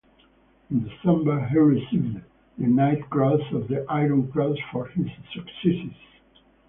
In 0.71 0.83
December 0.83 1.47
he 1.51 1.59
received 1.59 2.21
the 2.57 2.65
Knight's 2.65 3.05
Cross 3.11 3.41
of 3.53 3.67
the 3.67 3.85
Iron 3.87 4.31
Cross 4.31 4.57
for 4.71 4.87
his 4.87 5.05
successes. 5.31 5.93